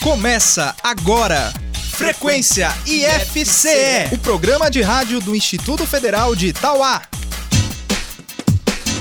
[0.00, 1.52] Começa agora.
[1.90, 7.02] Frequência IFCE, o programa de rádio do Instituto Federal de Itauá.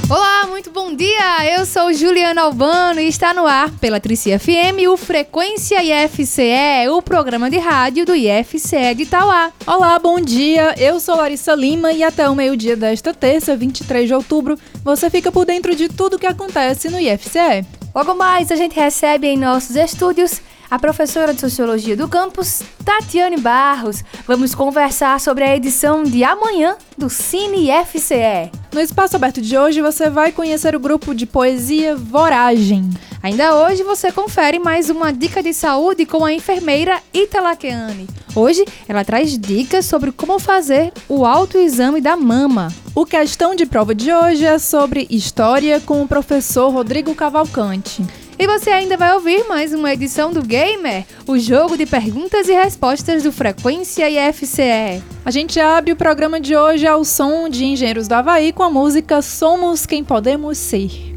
[0.10, 1.56] Olá, muito bom dia!
[1.56, 7.00] Eu sou Juliana Albano e está no ar pela Tricia FM o Frequência IFCE, o
[7.00, 9.52] programa de rádio do IFCE de Itauá.
[9.68, 10.74] Olá, bom dia!
[10.80, 15.32] Eu sou Larissa Lima e até o meio-dia desta terça, 23 de outubro, você fica
[15.32, 17.77] por dentro de tudo que acontece no IFCE.
[17.98, 23.38] Logo mais, a gente recebe em nossos estúdios a professora de Sociologia do campus, Tatiane
[23.38, 24.04] Barros.
[24.26, 28.52] Vamos conversar sobre a edição de amanhã do Cine FCE.
[28.74, 32.90] No espaço aberto de hoje, você vai conhecer o grupo de poesia Voragem.
[33.24, 38.08] Ainda hoje, você confere mais uma dica de saúde com a enfermeira Italaqueane.
[38.36, 42.68] Hoje, ela traz dicas sobre como fazer o autoexame da mama.
[42.94, 48.06] O questão de prova de hoje é sobre história com o professor Rodrigo Cavalcante.
[48.40, 52.54] E você ainda vai ouvir mais uma edição do Gamer, o jogo de perguntas e
[52.54, 55.02] respostas do Frequência IFCE.
[55.26, 58.70] A gente abre o programa de hoje ao som de Engenheiros do Havaí com a
[58.70, 61.17] música Somos Quem Podemos Ser.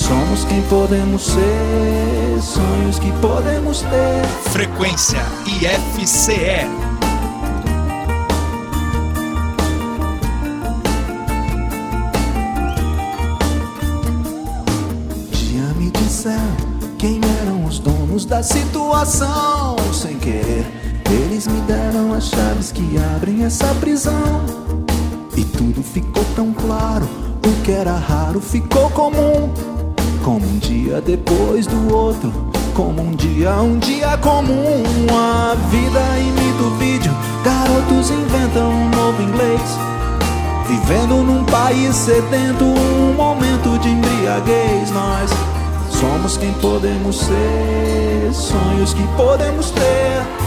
[0.00, 4.50] somos quem podemos ser, sonhos que podemos ter.
[4.50, 6.66] Frequência IFCE.
[15.32, 16.40] Dia me disseram
[16.98, 19.76] quem eram os donos da situação.
[19.92, 20.66] Sem querer,
[21.10, 24.44] eles me deram as chaves que abrem essa prisão.
[25.36, 27.06] E tudo ficou tão claro,
[27.46, 29.79] o que era raro ficou comum.
[30.22, 32.30] Como um dia depois do outro,
[32.74, 34.82] como um dia, um dia comum.
[35.10, 39.60] A vida imita o vídeo, garotos inventam um novo inglês.
[40.66, 45.30] Vivendo num país sedento, um momento de embriaguez, nós
[45.90, 50.39] somos quem podemos ser, sonhos que podemos ter.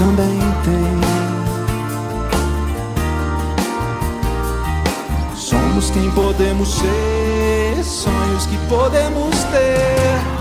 [0.00, 1.00] Também tem.
[5.36, 10.39] Somos quem podemos ser, sonhos que podemos ter.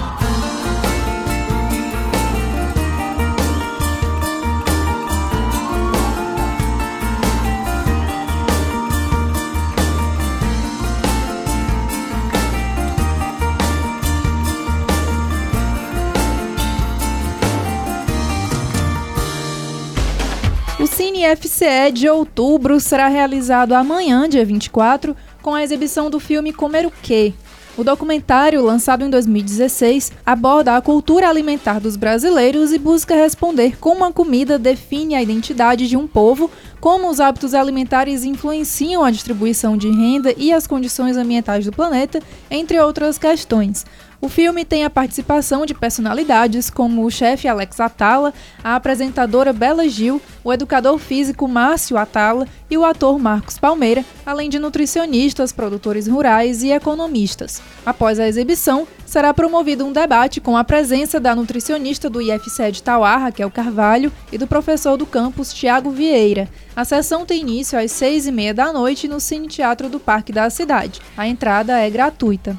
[21.30, 26.52] O Cine FCE de outubro será realizado amanhã, dia 24, com a exibição do filme
[26.52, 27.34] Comer o Quê?
[27.78, 34.04] O documentário, lançado em 2016, aborda a cultura alimentar dos brasileiros e busca responder como
[34.04, 36.50] a comida define a identidade de um povo,
[36.82, 42.22] como os hábitos alimentares influenciam a distribuição de renda e as condições ambientais do planeta,
[42.50, 43.86] entre outras questões.
[44.22, 49.88] O filme tem a participação de personalidades como o chefe Alex Atala, a apresentadora Bela
[49.88, 56.06] Gil, o educador físico Márcio Atala e o ator Marcos Palmeira, além de nutricionistas, produtores
[56.06, 57.62] rurais e economistas.
[57.86, 62.84] Após a exibição, será promovido um debate com a presença da nutricionista do IFCE de
[62.84, 66.48] Tauá, Raquel Carvalho, e do professor do campus, Tiago Vieira.
[66.76, 70.32] A sessão tem início às seis e meia da noite no Cine Teatro do Parque
[70.32, 71.02] da Cidade.
[71.18, 72.56] A entrada é gratuita.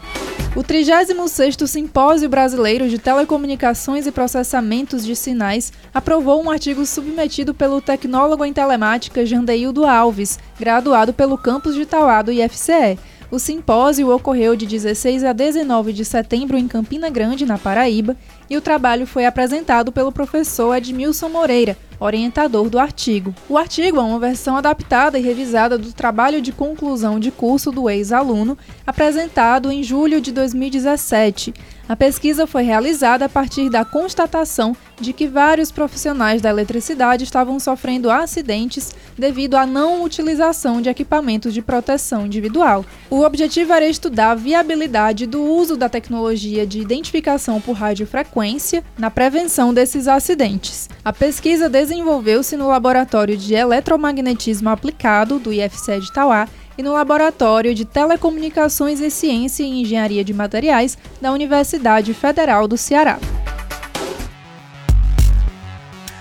[0.56, 7.80] O 36º Simpósio Brasileiro de Telecomunicações e Processamentos de Sinais aprovou um artigo submetido pelo
[7.80, 12.98] tecnólogo em telemática Jandeildo Alves, graduado pelo campus de Tauá do IFCE.
[13.30, 18.16] O simpósio ocorreu de 16 a 19 de setembro em Campina Grande, na Paraíba,
[18.48, 23.32] e o trabalho foi apresentado pelo professor Edmilson Moreira, orientador do artigo.
[23.48, 27.88] O artigo é uma versão adaptada e revisada do trabalho de conclusão de curso do
[27.88, 31.54] ex-aluno, apresentado em julho de 2017.
[31.90, 37.58] A pesquisa foi realizada a partir da constatação de que vários profissionais da eletricidade estavam
[37.58, 42.84] sofrendo acidentes devido à não utilização de equipamentos de proteção individual.
[43.10, 49.10] O objetivo era estudar a viabilidade do uso da tecnologia de identificação por radiofrequência na
[49.10, 50.88] prevenção desses acidentes.
[51.04, 56.46] A pesquisa desenvolveu-se no Laboratório de Eletromagnetismo Aplicado do IFC de Tauá
[56.80, 62.78] e no Laboratório de Telecomunicações e Ciência e Engenharia de Materiais da Universidade Federal do
[62.78, 63.18] Ceará.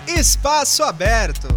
[0.06, 1.48] Espaço Aberto.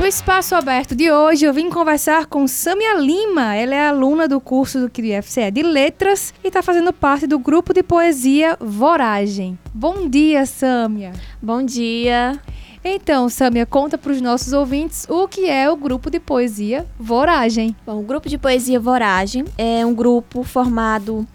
[0.00, 3.54] No Espaço Aberto de hoje, eu vim conversar com Samia Lima.
[3.54, 7.72] Ela é aluna do curso do CRIFCE de Letras e está fazendo parte do grupo
[7.72, 9.56] de poesia Voragem.
[9.72, 11.12] Bom dia, Samia.
[11.40, 12.40] Bom dia.
[12.84, 17.74] Então, Samia, conta para os nossos ouvintes o que é o grupo de poesia Voragem.
[17.84, 21.26] Bom, o grupo de poesia Voragem é um grupo formado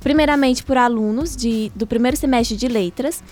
[0.00, 3.22] primeiramente por alunos de, do primeiro semestre de letras,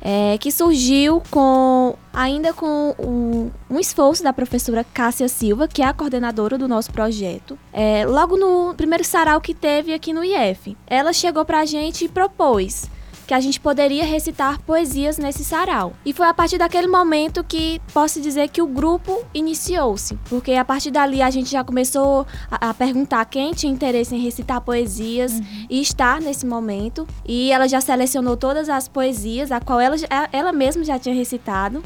[0.00, 5.86] é, que surgiu com ainda com um, um, esforço da professora Cássia Silva, que é
[5.86, 7.58] a coordenadora do nosso projeto.
[7.72, 12.06] É, logo no primeiro sarau que teve aqui no IF, ela chegou para a gente
[12.06, 12.88] e propôs
[13.26, 15.92] que a gente poderia recitar poesias nesse sarau.
[16.04, 20.64] E foi a partir daquele momento que posso dizer que o grupo iniciou-se, porque a
[20.64, 25.32] partir dali a gente já começou a, a perguntar quem tinha interesse em recitar poesias
[25.32, 25.66] uhum.
[25.70, 27.06] e estar nesse momento.
[27.26, 29.96] E ela já selecionou todas as poesias, a qual ela,
[30.32, 31.82] ela mesma já tinha recitado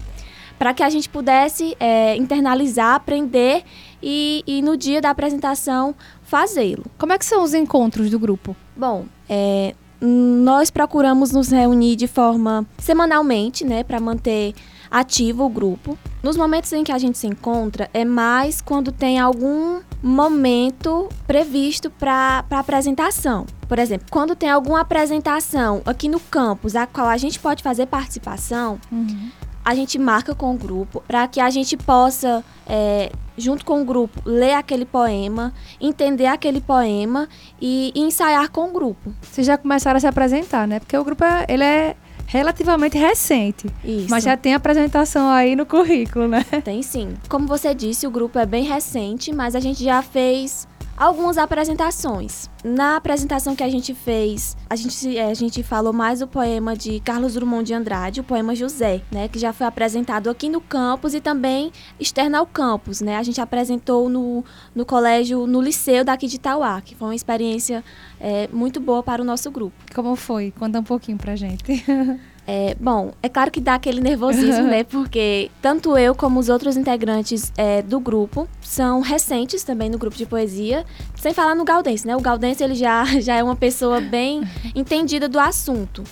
[0.59, 3.63] para que a gente pudesse é, internalizar, aprender
[4.03, 6.85] e, e, no dia da apresentação fazê-lo.
[6.99, 8.57] Como é que são os encontros do grupo?
[8.77, 14.55] Bom, é, nós procuramos nos reunir de forma semanalmente, né, para manter
[14.91, 15.99] ativo o grupo.
[16.23, 21.91] Nos momentos em que a gente se encontra, é mais quando tem algum momento previsto
[21.91, 23.45] para apresentação.
[23.69, 27.87] Por exemplo, quando tem alguma apresentação aqui no campus, a qual a gente pode fazer
[27.87, 29.31] participação, uhum
[29.69, 33.85] a gente marca com o grupo para que a gente possa, é, junto com o
[33.85, 37.29] grupo, ler aquele poema, entender aquele poema
[37.61, 39.15] e, e, ensaiar com o grupo.
[39.23, 40.81] Vocês já começaram a se apresentar, né?
[40.81, 41.97] Porque o grupo é, ele é
[42.27, 43.67] relativamente recente.
[43.83, 44.09] Isso.
[44.11, 46.45] Mas já tem apresentação aí no currículo, né?
[46.63, 47.15] Tem sim.
[47.29, 50.69] Como você disse, o grupo é bem recente, mas a gente já fez
[50.99, 52.51] algumas apresentações.
[52.65, 56.77] Na apresentação que a gente fez, a gente, é, a gente falou mais o poema
[56.77, 60.61] de Carlos Drummond de Andrade, o poema José, né, que já foi apresentado aqui no
[60.61, 63.17] campus e também externo ao campus, né?
[63.17, 67.85] A gente apresentou no, no colégio, no liceu daqui de Itauá, que foi uma experiência
[68.21, 69.77] é, muito boa para o nosso grupo.
[69.95, 70.53] Como foi?
[70.59, 71.65] Conta um pouquinho pra gente.
[72.51, 74.83] É, bom, é claro que dá aquele nervosismo, né?
[74.83, 80.17] Porque tanto eu como os outros integrantes é, do grupo são recentes também no grupo
[80.17, 82.17] de poesia, sem falar no Galdense, né?
[82.17, 86.03] O Galdense ele já, já é uma pessoa bem entendida do assunto.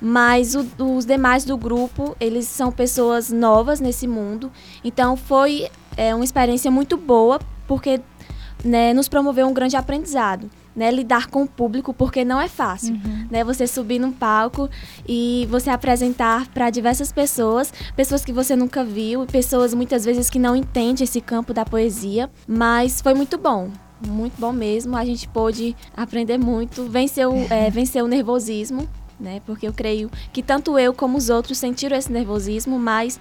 [0.00, 4.52] Mas o, os demais do grupo, eles são pessoas novas nesse mundo.
[4.84, 8.00] Então foi é, uma experiência muito boa, porque
[8.64, 12.94] né, nos promoveu um grande aprendizado né, lidar com o público, porque não é fácil,
[12.94, 13.26] uhum.
[13.30, 13.44] né?
[13.44, 14.68] Você subir num palco
[15.06, 20.38] e você apresentar para diversas pessoas, pessoas que você nunca viu, pessoas muitas vezes que
[20.38, 23.70] não entendem esse campo da poesia, mas foi muito bom.
[24.04, 28.88] Muito bom mesmo, a gente pôde aprender muito, venceu, é, venceu o nervosismo,
[29.22, 29.40] né?
[29.46, 33.20] Porque eu creio que tanto eu como os outros sentiram esse nervosismo, mas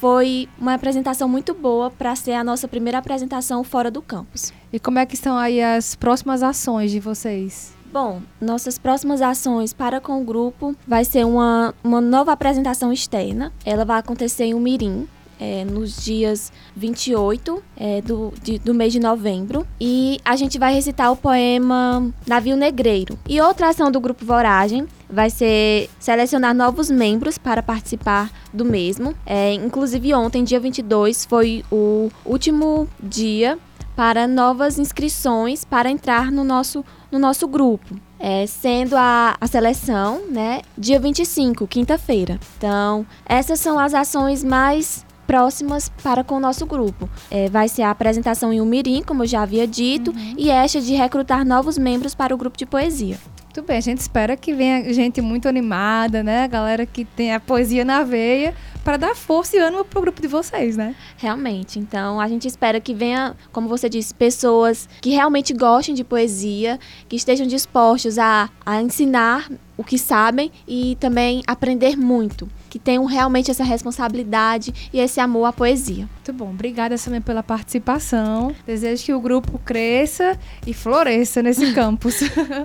[0.00, 4.50] foi uma apresentação muito boa para ser a nossa primeira apresentação fora do campus.
[4.72, 7.74] E como é que estão aí as próximas ações de vocês?
[7.92, 13.52] Bom, nossas próximas ações para com o grupo vai ser uma, uma nova apresentação externa.
[13.64, 15.06] Ela vai acontecer em Umirim,
[15.38, 19.66] é, nos dias 28 é, do, de, do mês de novembro.
[19.78, 23.18] E a gente vai recitar o poema Navio Negreiro.
[23.28, 29.14] E outra ação do Grupo Voragem vai ser selecionar novos membros para participar do mesmo.
[29.26, 33.58] É, inclusive, ontem, dia 22, foi o último dia
[33.96, 37.94] para novas inscrições para entrar no nosso, no nosso grupo.
[38.20, 42.38] é, sendo a, a seleção, né, dia 25, quinta-feira.
[42.58, 47.08] Então, essas são as ações mais próximas para com o nosso grupo.
[47.30, 50.34] É, vai ser a apresentação em Umirim, como eu já havia dito, uhum.
[50.36, 53.16] e esta de recrutar novos membros para o grupo de poesia.
[53.50, 56.46] Muito bem, a gente espera que venha gente muito animada, né?
[56.46, 58.54] Galera que tem a poesia na veia
[58.84, 60.94] para dar força e ânimo pro grupo de vocês, né?
[61.16, 61.76] Realmente.
[61.76, 66.78] Então, a gente espera que venha, como você disse, pessoas que realmente gostem de poesia,
[67.08, 73.04] que estejam dispostos a, a ensinar o que sabem e também aprender muito que tenham
[73.04, 76.08] realmente essa responsabilidade e esse amor à poesia.
[76.30, 76.50] Muito bom.
[76.50, 78.54] Obrigada também pela participação.
[78.64, 82.20] Desejo que o grupo cresça e floresça nesse campus.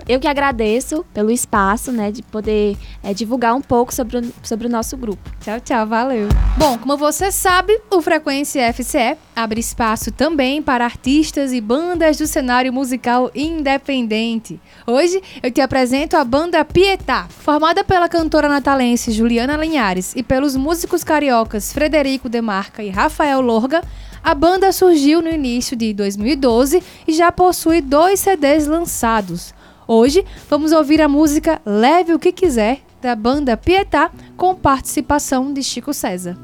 [0.08, 4.68] Eu que agradeço pelo espaço, né, de poder é, divulgar um pouco sobre o, sobre
[4.68, 5.28] o nosso grupo.
[5.40, 5.84] Tchau, tchau.
[5.84, 6.28] Valeu.
[6.56, 12.26] Bom, como você sabe, o Frequência FCE abre espaço também para artistas e bandas do
[12.26, 14.60] cenário musical independente.
[14.86, 20.54] Hoje eu te apresento a banda Pietá, formada pela cantora natalense Juliana Linhares e pelos
[20.54, 23.40] músicos cariocas Frederico Demarca e Rafael
[24.22, 29.54] A banda surgiu no início de 2012 e já possui dois CDs lançados.
[29.86, 35.62] Hoje vamos ouvir a música Leve o que quiser da banda Pietá com participação de
[35.62, 36.36] Chico César.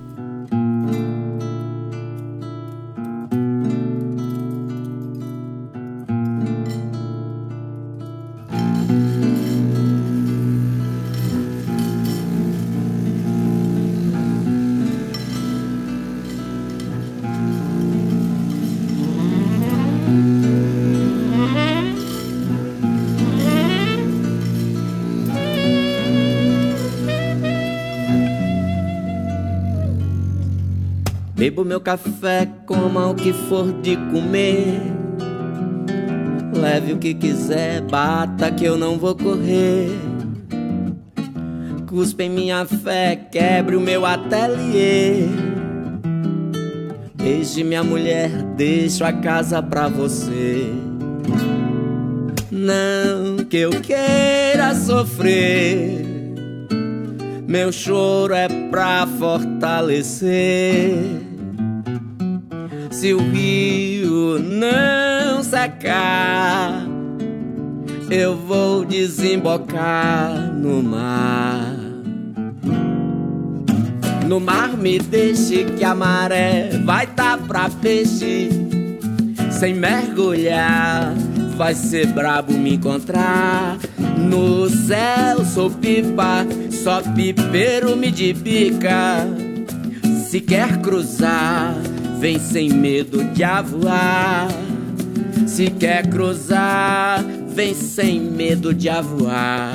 [31.72, 34.78] Meu café, coma o que for de comer.
[36.54, 39.88] Leve o que quiser, bata que eu não vou correr.
[41.86, 45.28] Cuspe em minha fé, quebre o meu ateliê.
[47.14, 50.70] Beije minha mulher, deixo a casa pra você.
[52.50, 56.04] Não que eu queira sofrer.
[57.48, 61.31] Meu choro é pra fortalecer
[62.92, 66.86] se o rio não secar,
[68.10, 71.74] eu vou desembocar no mar.
[74.28, 78.50] No mar me deixe que a maré vai tá pra peixe.
[79.50, 81.14] Sem mergulhar,
[81.56, 83.78] vai ser brabo me encontrar.
[84.18, 88.34] No céu sou pipa, só pipeiro me de.
[90.28, 91.74] Se quer cruzar,
[92.22, 94.46] Vem sem medo de avoar.
[95.44, 99.72] Se quer cruzar, vem sem medo de avoar.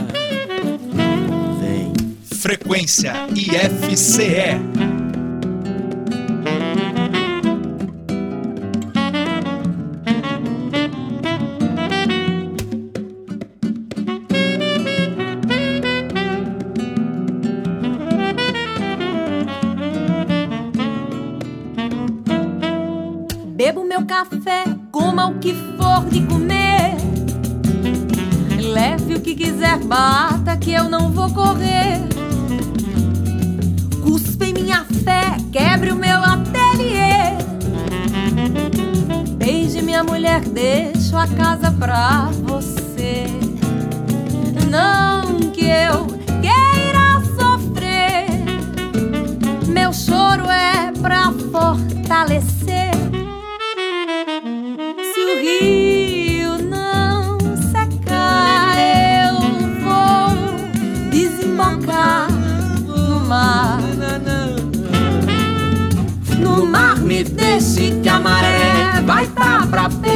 [1.60, 1.92] Vem.
[2.24, 4.97] Frequência IFCE.
[24.06, 26.96] Café, coma o que for de comer.
[28.60, 32.00] Leve o que quiser, bata que eu não vou correr.
[34.04, 37.38] Cuspe em minha fé, quebre o meu ateliê.
[39.38, 43.26] Beije minha mulher, deixo a casa pra você.
[44.70, 46.06] Não que eu
[46.42, 48.28] queira sofrer,
[49.68, 52.47] meu choro é pra fortalecer.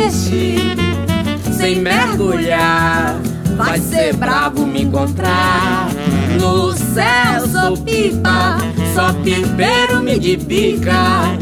[0.01, 0.55] Peixe.
[1.55, 3.19] Sem mergulhar,
[3.55, 5.89] vai ser bravo me encontrar.
[6.39, 8.57] No céu sou pipa,
[8.93, 11.37] só pipeiro me de pica.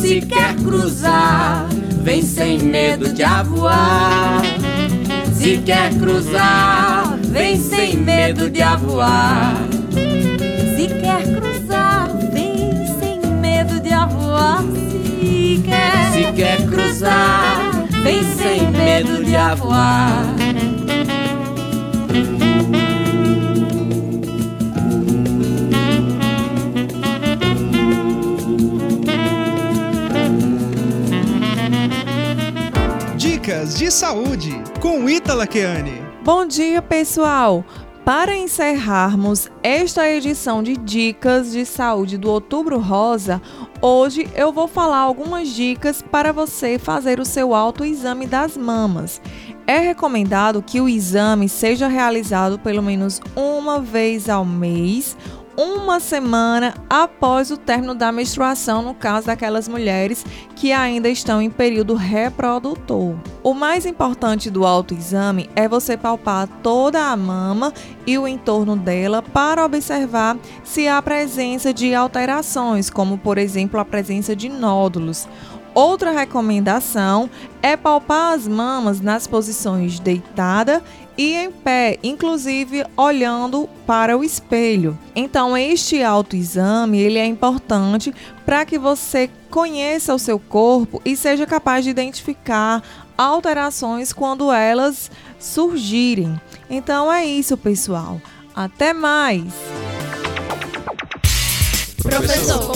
[0.00, 1.68] Se quer cruzar
[2.02, 4.42] Vem sem medo de avoar.
[5.32, 9.54] Se quer cruzar, vem sem medo de avoar.
[10.76, 14.64] Se quer cruzar, vem sem medo de avoar.
[14.64, 17.71] Se quer, Se quer cruzar,
[18.02, 20.34] vem sem medo de avoar.
[33.16, 36.02] Dicas de saúde com Ítala Keane.
[36.24, 37.64] Bom dia, pessoal!
[38.04, 43.40] Para encerrarmos esta edição de Dicas de Saúde do Outubro Rosa,
[43.82, 49.20] hoje eu vou falar algumas dicas para você fazer o seu autoexame das mamas.
[49.66, 55.16] É recomendado que o exame seja realizado pelo menos uma vez ao mês
[55.56, 60.24] uma semana após o término da menstruação, no caso daquelas mulheres
[60.56, 63.16] que ainda estão em período reprodutor.
[63.42, 67.72] O mais importante do autoexame é você palpar toda a mama
[68.06, 73.84] e o entorno dela para observar se há presença de alterações, como por exemplo a
[73.84, 75.28] presença de nódulos.
[75.74, 77.30] Outra recomendação
[77.62, 80.82] é palpar as mamas nas posições deitada
[81.16, 84.98] e em pé, inclusive olhando para o espelho.
[85.14, 88.12] Então, este autoexame ele é importante
[88.44, 92.82] para que você conheça o seu corpo e seja capaz de identificar
[93.16, 96.40] alterações quando elas surgirem.
[96.68, 98.20] Então é isso, pessoal.
[98.54, 99.44] Até mais.
[102.02, 102.72] Professor,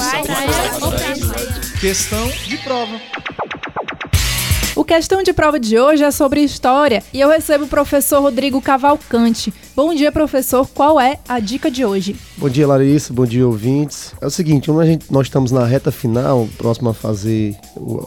[1.81, 3.01] questão de prova.
[4.87, 9.53] Questão de prova de hoje é sobre história e eu recebo o professor Rodrigo Cavalcante.
[9.75, 10.67] Bom dia, professor.
[10.73, 12.15] Qual é a dica de hoje?
[12.39, 13.13] Bom dia, Larissa.
[13.13, 14.15] Bom dia, ouvintes.
[14.21, 17.57] É o seguinte, como a gente, nós estamos na reta final, próximo a fazer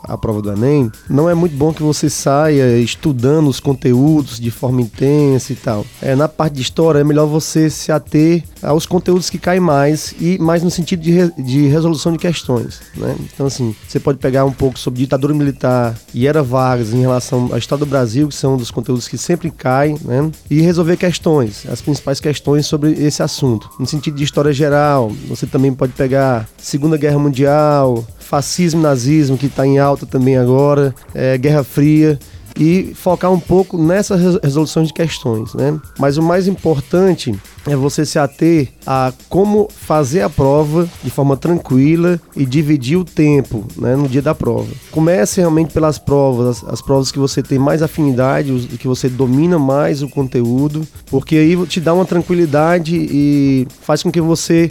[0.04, 4.50] a prova do Enem, não é muito bom que você saia estudando os conteúdos de
[4.50, 5.86] forma intensa e tal.
[6.02, 10.14] É, na parte de história, é melhor você se ater aos conteúdos que caem mais
[10.20, 12.82] e mais no sentido de, re, de resolução de questões.
[12.96, 13.16] Né?
[13.34, 17.50] Então, assim, você pode pegar um pouco sobre ditadura militar e era Vargas em relação
[17.54, 20.30] à história do Brasil, que são um dos conteúdos que sempre caem, né?
[20.50, 23.70] e resolver questões as principais questões sobre esse assunto.
[23.80, 29.48] No sentido de história geral, você também pode pegar Segunda Guerra Mundial, fascismo, nazismo, que
[29.48, 32.20] está em alta também agora, é, Guerra Fria
[32.60, 35.80] e focar um pouco nessa resolução de questões, né?
[35.98, 37.34] Mas o mais importante
[37.66, 43.06] é você se ater a como fazer a prova de forma tranquila e dividir o
[43.06, 44.68] tempo né, no dia da prova.
[44.92, 49.58] Comece realmente pelas provas, as, as provas que você tem mais afinidade, que você domina
[49.58, 54.70] mais o conteúdo, porque aí te dá uma tranquilidade e faz com que você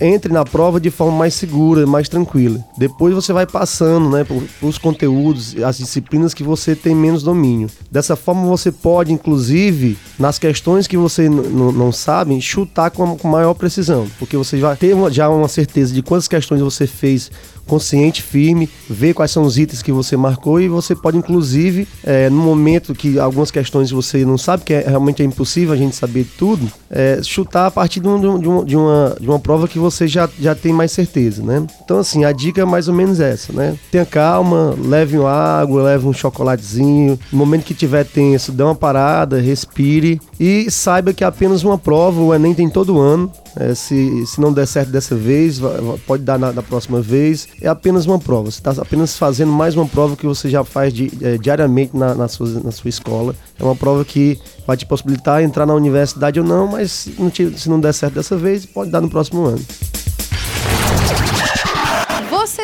[0.00, 2.64] entre na prova de forma mais segura, mais tranquila.
[2.76, 7.68] Depois você vai passando, né, por, os conteúdos, as disciplinas que você tem menos domínio.
[7.90, 13.54] Dessa forma você pode, inclusive, nas questões que você não sabe, chutar com, com maior
[13.54, 17.30] precisão, porque você vai ter já uma certeza de quantas questões você fez
[17.68, 22.28] consciente, firme, ver quais são os itens que você marcou e você pode, inclusive, é,
[22.30, 25.94] no momento que algumas questões você não sabe, que é, realmente é impossível a gente
[25.94, 29.68] saber tudo, é, chutar a partir de, um, de, um, de, uma, de uma prova
[29.68, 31.64] que você já, já tem mais certeza, né?
[31.84, 33.76] Então, assim, a dica é mais ou menos essa, né?
[33.90, 37.18] Tenha calma, leve uma água, leve um chocolatezinho.
[37.30, 42.20] No momento que tiver tenso, dê uma parada, respire e saiba que apenas uma prova,
[42.20, 43.30] o Enem tem todo ano.
[43.58, 45.60] É, se, se não der certo dessa vez,
[46.06, 47.48] pode dar na, na próxima vez.
[47.60, 48.50] É apenas uma prova.
[48.50, 52.28] Você está apenas fazendo mais uma prova que você já faz é, diariamente na, na,
[52.28, 53.34] sua, na sua escola.
[53.58, 57.58] É uma prova que vai te possibilitar entrar na universidade ou não, mas não, te,
[57.58, 59.64] se não der certo dessa vez, pode dar no próximo ano.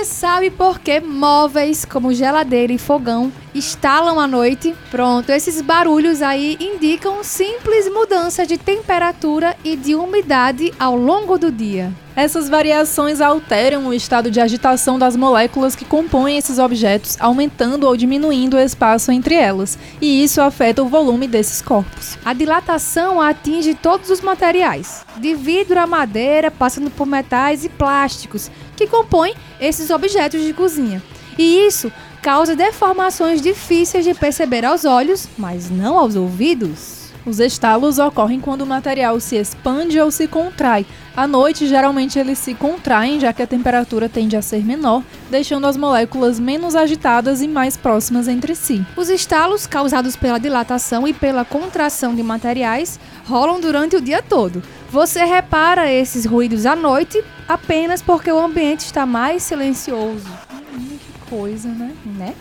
[0.04, 4.74] Você sabe por que móveis como geladeira e fogão estalam à noite?
[4.90, 11.50] Pronto, esses barulhos aí indicam simples mudança de temperatura e de umidade ao longo do
[11.50, 11.90] dia.
[12.16, 17.96] Essas variações alteram o estado de agitação das moléculas que compõem esses objetos, aumentando ou
[17.96, 22.16] diminuindo o espaço entre elas, e isso afeta o volume desses corpos.
[22.24, 28.48] A dilatação atinge todos os materiais, de vidro a madeira, passando por metais e plásticos,
[28.76, 31.02] que compõem esses objetos de cozinha.
[31.38, 31.90] E isso
[32.22, 37.03] causa deformações difíceis de perceber aos olhos, mas não aos ouvidos.
[37.26, 40.84] Os estalos ocorrem quando o material se expande ou se contrai.
[41.16, 45.66] À noite, geralmente eles se contraem, já que a temperatura tende a ser menor, deixando
[45.66, 48.84] as moléculas menos agitadas e mais próximas entre si.
[48.96, 54.62] Os estalos, causados pela dilatação e pela contração de materiais, rolam durante o dia todo.
[54.90, 60.28] Você repara esses ruídos à noite apenas porque o ambiente está mais silencioso.
[60.72, 61.92] Hum, que coisa, né?
[62.04, 62.34] Né?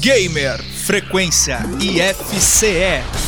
[0.00, 3.27] Gamer Frequência IFCE.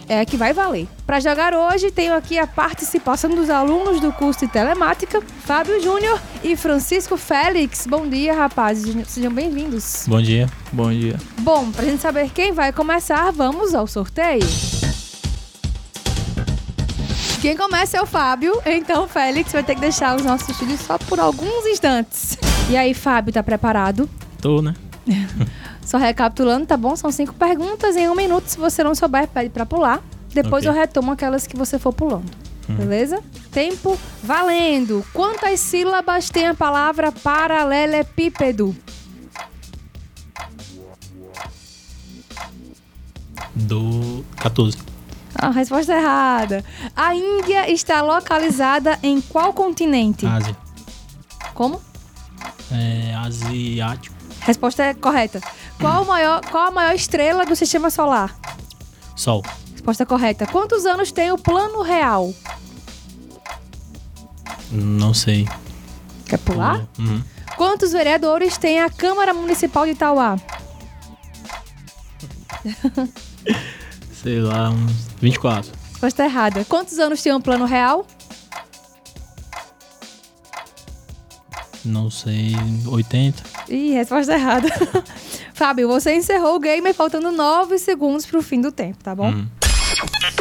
[0.11, 0.89] é que vai valer.
[1.07, 6.19] Para jogar hoje, tenho aqui a participação dos alunos do curso de telemática, Fábio Júnior
[6.43, 7.87] e Francisco Félix.
[7.87, 8.93] Bom dia, rapazes.
[9.07, 10.03] Sejam bem-vindos.
[10.07, 10.49] Bom dia.
[10.73, 11.15] Bom dia.
[11.39, 14.45] Bom, pra gente saber quem vai começar, vamos ao sorteio.
[17.41, 20.81] Quem começa é o Fábio, então o Félix vai ter que deixar os nossos estúdios
[20.81, 22.37] só por alguns instantes.
[22.69, 24.09] E aí, Fábio, tá preparado?
[24.41, 24.75] Tô, né?
[25.91, 26.95] Só recapitulando, tá bom?
[26.95, 28.47] São cinco perguntas em um minuto.
[28.47, 30.01] Se você não souber, pede pra pular.
[30.33, 30.69] Depois Ok.
[30.69, 32.31] eu retomo aquelas que você for pulando.
[32.69, 33.21] Beleza?
[33.51, 35.05] Tempo valendo.
[35.11, 38.73] Quantas sílabas tem a palavra paralelepípedo?
[43.53, 44.77] Do 14.
[45.35, 46.63] A resposta errada.
[46.95, 50.25] A Índia está localizada em qual continente?
[50.25, 50.55] Ásia.
[51.53, 51.81] Como?
[52.71, 54.20] É, asiático.
[54.41, 55.39] Resposta é correta.
[55.79, 58.35] Qual, o maior, qual a maior estrela do sistema solar?
[59.15, 59.43] Sol.
[59.71, 60.45] Resposta correta.
[60.47, 62.33] Quantos anos tem o plano real?
[64.71, 65.47] Não sei.
[66.25, 66.87] Quer pular?
[66.97, 67.21] Uhum.
[67.57, 70.37] Quantos vereadores tem a Câmara Municipal de Itauá?
[74.21, 75.71] Sei lá, uns 24.
[75.91, 76.65] Resposta errada.
[76.65, 78.05] Quantos anos tem o plano real?
[81.83, 82.55] Não sei,
[82.87, 83.43] 80.
[83.71, 84.67] Ih, resposta errada.
[85.55, 89.29] Fábio, você encerrou o game faltando 9 segundos pro fim do tempo, tá bom?
[89.29, 89.47] Hum.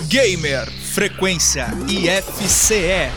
[0.09, 3.11] Gamer Frequência IFCE.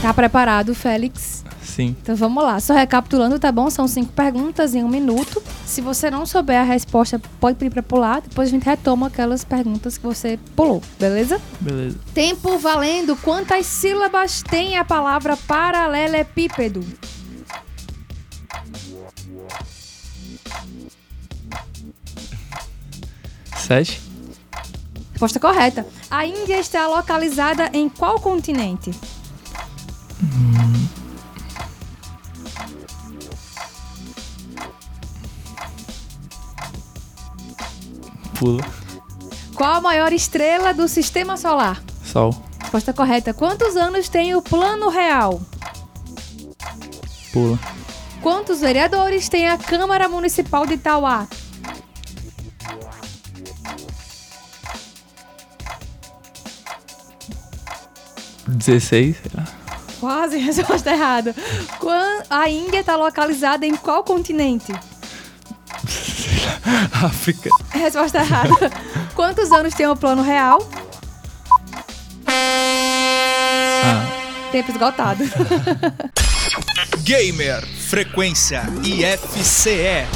[0.00, 1.44] Tá preparado, Félix?
[1.76, 1.96] Sim.
[2.00, 2.60] Então vamos lá.
[2.60, 3.68] Só recapitulando, tá bom?
[3.68, 5.42] São cinco perguntas em um minuto.
[5.66, 8.22] Se você não souber a resposta, pode pedir pra pular.
[8.22, 11.40] Depois a gente retoma aquelas perguntas que você pulou, beleza?
[11.60, 11.98] Beleza.
[12.14, 13.16] Tempo valendo.
[13.16, 16.86] Quantas sílabas tem a palavra paralelepípedo?
[25.12, 25.86] Resposta correta.
[26.10, 28.90] A Índia está localizada em qual continente?
[38.38, 38.62] Pula.
[39.54, 41.82] Qual a maior estrela do sistema solar?
[42.04, 42.34] Sol.
[42.60, 43.32] Resposta correta.
[43.32, 45.40] Quantos anos tem o plano real?
[47.32, 47.58] Pula.
[48.20, 51.26] Quantos vereadores tem a Câmara Municipal de Itauá?
[58.56, 59.16] Dezesseis.
[60.00, 61.34] Quase, resposta errada.
[61.78, 64.72] Quan- A Índia está localizada em qual continente?
[66.92, 67.50] África.
[67.70, 68.54] Resposta errada.
[69.14, 70.58] Quantos anos tem o plano real?
[72.26, 74.04] Ah.
[74.52, 75.24] Tempo esgotado.
[77.02, 80.06] Gamer Frequência IFCE.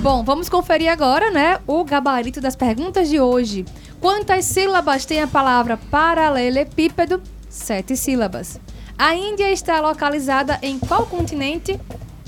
[0.00, 3.64] Bom, vamos conferir agora, né, o gabarito das perguntas de hoje.
[4.00, 7.22] Quantas sílabas tem a palavra paralelepípedo?
[7.50, 8.60] Sete sílabas.
[8.96, 11.78] A Índia está localizada em qual continente?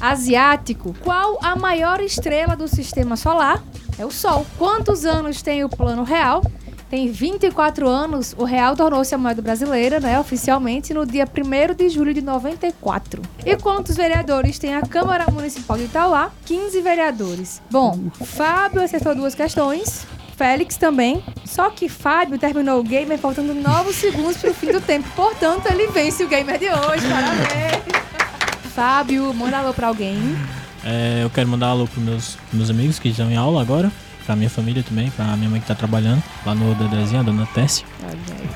[0.00, 0.96] Asiático.
[1.00, 3.62] Qual a maior estrela do sistema solar?
[3.96, 4.44] É o Sol.
[4.58, 6.42] Quantos anos tem o plano real?
[6.90, 8.34] Tem 24 anos.
[8.36, 13.22] O real tornou-se a moeda brasileira, né, oficialmente, no dia 1 de julho de 94.
[13.46, 16.32] E quantos vereadores tem a Câmara Municipal de Itauá?
[16.44, 17.62] 15 vereadores.
[17.70, 20.04] Bom, Fábio acertou duas questões.
[20.36, 21.22] Félix também.
[21.44, 25.08] Só que Fábio terminou o gamer faltando 9 segundos pro fim do tempo.
[25.14, 27.06] Portanto, ele vence o gamer de hoje.
[27.08, 28.02] Parabéns.
[28.74, 30.16] Fábio, manda alô pra alguém.
[30.84, 33.92] É, eu quero mandar alô pros meus, meus amigos que estão em aula agora.
[34.24, 37.46] Pra minha família também, pra minha mãe que tá trabalhando lá no Dedezinho, a dona
[37.54, 37.84] Tessia.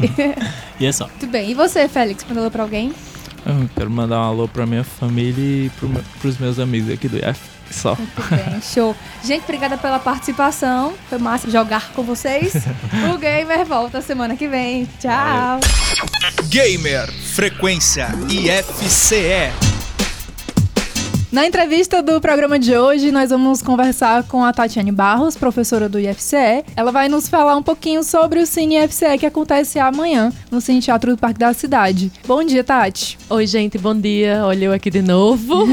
[0.79, 1.07] E é só.
[1.07, 1.51] Muito bem.
[1.51, 2.93] E você, Félix, manda alô pra alguém?
[3.47, 5.89] Eu quero mandar um alô pra minha família e pro,
[6.21, 7.56] pros meus amigos aqui do IF.
[7.71, 7.95] Só.
[7.95, 8.95] Muito bem, show.
[9.23, 10.95] Gente, obrigada pela participação.
[11.09, 12.55] Foi massa jogar com vocês.
[13.15, 14.89] O Gamer volta semana que vem.
[15.01, 15.61] Tchau.
[16.49, 19.66] Gamer Frequência IFCE.
[21.33, 25.99] Na entrevista do programa de hoje, nós vamos conversar com a Tatiane Barros, professora do
[25.99, 26.65] IFCE.
[26.77, 30.81] Ela vai nos falar um pouquinho sobre o Cine IFCE que acontece amanhã no Cine
[30.81, 32.12] Teatro do Parque da Cidade.
[32.27, 33.19] Bom dia, Tati.
[33.29, 34.43] Oi, gente, bom dia.
[34.45, 35.67] Olha eu aqui de novo.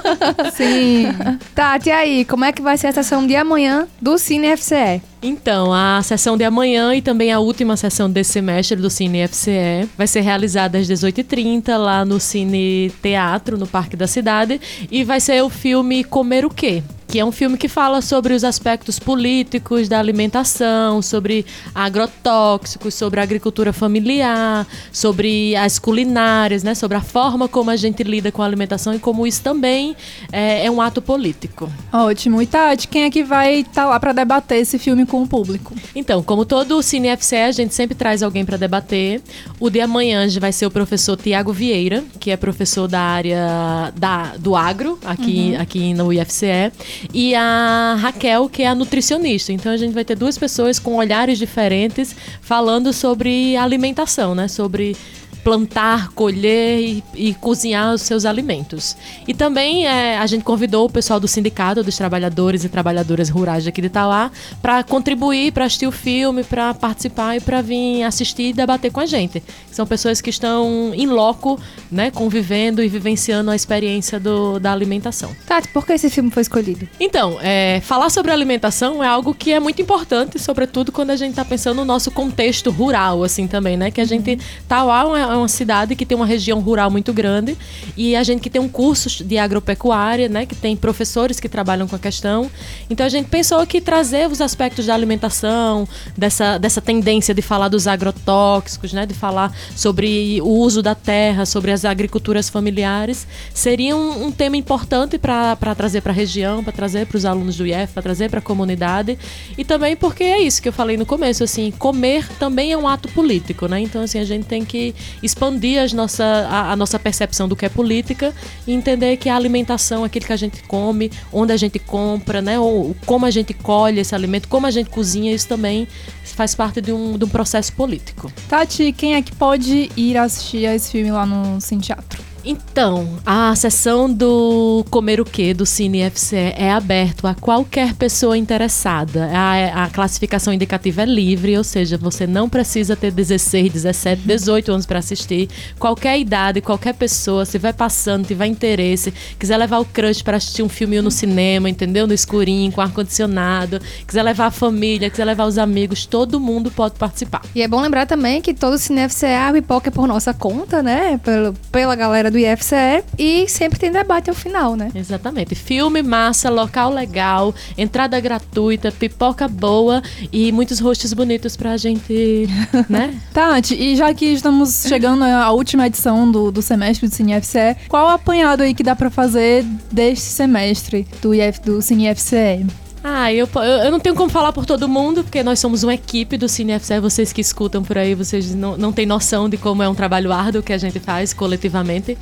[0.54, 1.06] Sim.
[1.54, 5.00] Tati, e aí, como é que vai ser a sessão de amanhã do Cine FCE?
[5.20, 9.88] Então, a sessão de amanhã e também a última sessão desse semestre do Cine FCE
[9.96, 14.60] vai ser realizada às 18h30 lá no Cine Teatro, no Parque da Cidade.
[14.90, 16.82] E vai ser o filme Comer o Quê?
[17.08, 23.18] Que é um filme que fala sobre os aspectos políticos da alimentação, sobre agrotóxicos, sobre
[23.18, 26.74] a agricultura familiar, sobre as culinárias, né?
[26.74, 29.96] Sobre a forma como a gente lida com a alimentação e como isso também
[30.30, 31.70] é, é um ato político.
[31.92, 32.42] Ótimo.
[32.42, 35.74] E Tati, quem é que vai estar lá para debater esse filme com o público?
[35.94, 39.22] Então, como todo Cine FCE, a gente sempre traz alguém para debater.
[39.58, 44.36] O de amanhã vai ser o professor Tiago Vieira, que é professor da área da,
[44.36, 45.60] do agro, aqui, Uhum.
[45.62, 46.72] aqui no IFCE.
[47.12, 49.52] E a Raquel, que é a nutricionista.
[49.52, 54.48] Então, a gente vai ter duas pessoas com olhares diferentes falando sobre alimentação, né?
[54.48, 54.96] Sobre
[55.42, 58.96] plantar, colher e, e cozinhar os seus alimentos.
[59.26, 63.66] E também é, a gente convidou o pessoal do Sindicato dos Trabalhadores e Trabalhadoras Rurais
[63.66, 68.50] aqui de Itauá para contribuir, para assistir o filme, para participar e para vir assistir
[68.50, 69.42] e debater com a gente.
[69.70, 71.58] São pessoas que estão em loco,
[71.90, 75.34] né, convivendo e vivenciando a experiência do, da alimentação.
[75.46, 76.88] Tati, por que esse filme foi escolhido?
[76.98, 81.30] Então, é, falar sobre alimentação é algo que é muito importante, sobretudo quando a gente
[81.30, 83.90] está pensando no nosso contexto rural, assim, também, né?
[83.90, 84.38] Que a gente...
[84.66, 87.56] Tauá é uma cidade que tem uma região rural muito grande
[87.96, 90.46] e a gente que tem um curso de agropecuária, né?
[90.46, 92.50] Que tem professores que trabalham com a questão.
[92.88, 95.86] Então, a gente pensou que trazer os aspectos da alimentação,
[96.16, 99.06] dessa, dessa tendência de falar dos agrotóxicos, né?
[99.06, 104.56] De falar sobre o uso da terra, sobre as agriculturas familiares, seria um, um tema
[104.56, 108.30] importante para trazer para a região, para trazer para os alunos do IEF, para trazer
[108.30, 109.18] para a comunidade.
[109.56, 112.86] E também porque é isso que eu falei no começo, assim, comer também é um
[112.86, 113.80] ato político, né?
[113.80, 117.66] Então, assim, a gente tem que expandir as nossa, a, a nossa percepção do que
[117.66, 118.34] é política
[118.66, 122.58] e entender que a alimentação, aquilo que a gente come, onde a gente compra, né?
[122.58, 125.86] Ou como a gente colhe esse alimento, como a gente cozinha, isso também
[126.24, 128.30] faz parte de um, de um processo político.
[128.48, 132.22] Tati, quem é que pode ir assistir a esse filme lá no Cine Teatro?
[132.44, 138.38] Então, a sessão do Comer o Quê, do Cine FCE, é aberto a qualquer pessoa
[138.38, 139.28] interessada.
[139.32, 144.72] A, a classificação indicativa é livre, ou seja, você não precisa ter 16, 17, 18
[144.72, 145.48] anos para assistir.
[145.78, 150.62] Qualquer idade, qualquer pessoa, se vai passando, tiver interesse, quiser levar o crush para assistir
[150.62, 152.06] um filminho no cinema, entendeu?
[152.06, 156.94] No escurinho, com ar-condicionado, quiser levar a família, quiser levar os amigos, todo mundo pode
[156.94, 157.42] participar.
[157.54, 160.32] E é bom lembrar também que todo o Cine FCE, a pipoca é por nossa
[160.32, 161.18] conta, né?
[161.18, 163.04] Pelo, pela galera do IFCE.
[163.18, 164.90] E sempre tem debate ao final, né?
[164.94, 165.54] Exatamente.
[165.54, 172.48] Filme massa, local legal, entrada gratuita, pipoca boa e muitos rostos bonitos pra gente,
[172.88, 173.14] né?
[173.32, 177.76] Tati, e já que estamos chegando à última edição do, do semestre do Cine FCE,
[177.88, 182.66] qual o apanhado aí que dá pra fazer deste semestre do, IF, do Cine FCE?
[183.10, 183.48] Ah, eu,
[183.84, 186.78] eu, não tenho como falar por todo mundo, porque nós somos uma equipe do Cine
[186.78, 189.94] FCE, vocês que escutam por aí, vocês não, não têm noção de como é um
[189.94, 192.18] trabalho árduo que a gente faz coletivamente.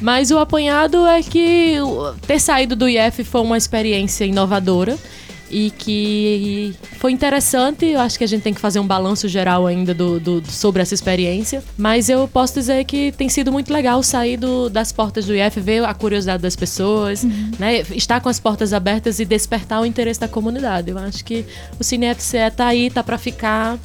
[0.00, 1.76] Mas o apanhado é que
[2.26, 4.98] ter saído do IF foi uma experiência inovadora
[5.50, 7.86] e que foi interessante.
[7.86, 10.80] Eu acho que a gente tem que fazer um balanço geral ainda do, do- sobre
[10.82, 11.62] essa experiência.
[11.76, 15.60] Mas eu posso dizer que tem sido muito legal sair do- das portas do IF,
[15.60, 17.24] ver a curiosidade das pessoas,
[17.58, 17.80] né?
[17.94, 20.90] Estar com as portas abertas e despertar o interesse da comunidade.
[20.90, 21.44] Eu acho que
[21.78, 23.78] o Cine FCE tá aí, tá para ficar.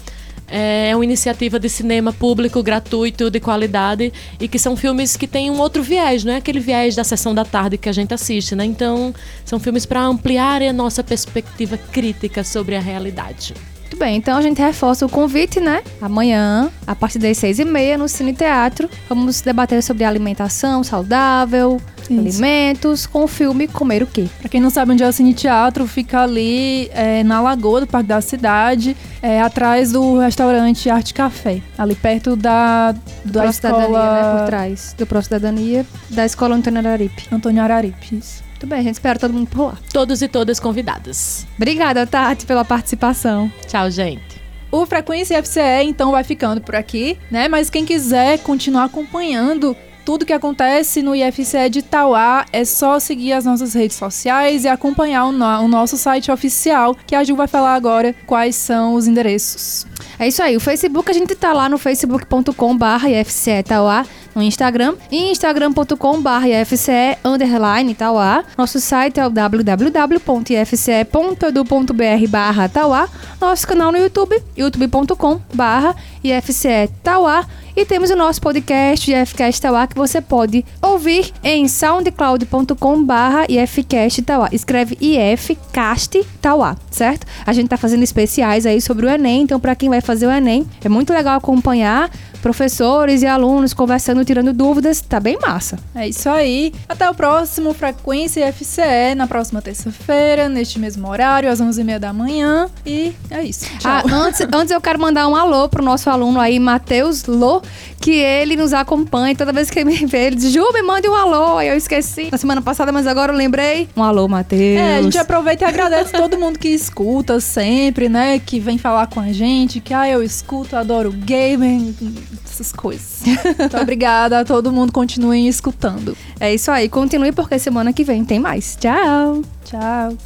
[0.47, 5.49] É uma iniciativa de cinema público, gratuito, de qualidade e que são filmes que têm
[5.49, 8.55] um outro viés, não é aquele viés da sessão da tarde que a gente assiste,
[8.55, 8.63] né?
[8.63, 13.53] Então, são filmes para ampliarem a nossa perspectiva crítica sobre a realidade.
[13.95, 15.81] Muito bem, então a gente reforça o convite, né?
[16.01, 21.79] Amanhã, a partir das seis e meia, no Cine Teatro, vamos debater sobre alimentação saudável,
[22.09, 24.27] alimentos, com o filme Comer o Quê?
[24.37, 27.87] Pra quem não sabe onde é o Cine Teatro, fica ali é, na Lagoa do
[27.87, 33.53] Parque da Cidade, é, atrás do restaurante Arte Café, ali perto da, da Pro escola
[33.53, 34.37] Cidadania, né?
[34.37, 37.27] Por trás do Pro Cidadania, da Escola Antônio Araripe.
[37.31, 38.17] Antônio Araripe.
[38.17, 38.43] Isso.
[38.65, 39.77] Muito bem, a gente espera todo mundo por lá.
[39.93, 41.45] Todos e todas convidadas.
[41.55, 43.51] Obrigada, Tati, pela participação.
[43.67, 44.41] Tchau, gente.
[44.71, 47.47] O Frequência FCE, então, vai ficando por aqui, né?
[47.47, 53.33] Mas quem quiser continuar acompanhando tudo que acontece no IFCE de Itauá, é só seguir
[53.33, 57.35] as nossas redes sociais e acompanhar o, no- o nosso site oficial, que a Ju
[57.35, 59.85] vai falar agora quais são os endereços.
[60.19, 64.43] É isso aí, o Facebook, a gente tá lá no facebook.com barra IFCE Tauá, no
[64.43, 68.43] Instagram, e instagram.com barra IFCE underline Tauá.
[68.57, 73.07] Nosso site é o www.ifce.edu.br barra Tauá.
[73.39, 77.45] Nosso canal no YouTube, youtube.com barra IFCE Tauá.
[77.75, 84.21] E temos o nosso podcast IFCast Tauá que você pode ouvir em soundcloud.com barra IFCast
[84.21, 84.47] Tauá.
[84.53, 87.27] Escreve IFCast Tauá, certo?
[87.45, 90.31] A gente tá fazendo especiais aí sobre o Enem, então para quem vai fazer o
[90.31, 92.09] Enem, é muito legal acompanhar,
[92.45, 95.01] professores e alunos conversando, tirando dúvidas.
[95.01, 95.79] Tá bem massa.
[95.95, 96.71] É isso aí.
[96.87, 102.69] Até o próximo Frequência FCE, na próxima terça-feira, neste mesmo horário, às 11h30 da manhã.
[102.85, 103.65] E é isso.
[103.79, 103.91] Tchau.
[103.91, 107.63] Ah, antes, antes eu quero mandar um alô pro nosso aluno aí, Matheus Lô,
[107.99, 109.35] que ele nos acompanha.
[109.35, 111.57] Toda vez que ele me vê, ele diz, Ju, me mande um alô.
[111.57, 113.89] Aí eu esqueci na semana passada, mas agora eu lembrei.
[113.97, 114.79] Um alô, Matheus.
[114.79, 118.37] É, a gente aproveita e agradece todo mundo que escuta sempre, né?
[118.37, 121.95] Que vem falar com a gente, que ah, eu escuto, adoro gaming,
[122.43, 123.21] essas coisas.
[123.65, 126.15] Então, obrigada a todo mundo, continuem escutando.
[126.39, 128.77] É isso aí, continue porque semana que vem tem mais.
[128.79, 129.41] Tchau.
[129.63, 130.17] Tchau.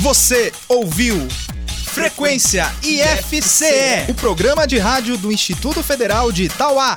[0.00, 1.16] Você ouviu
[1.92, 6.96] Frequência IFCE, o programa de rádio do Instituto Federal de Itauá.